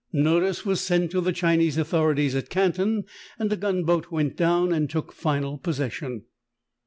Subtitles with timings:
[0.11, 3.03] Notice was sent to the Chinese authorities at Canton
[3.37, 6.23] and a gunboat went down and took final possession.